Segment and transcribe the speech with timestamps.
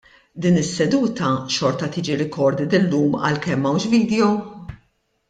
[0.43, 4.31] Din is-seduta xorta tiġi recorded illum għalkemm m'hawnx video?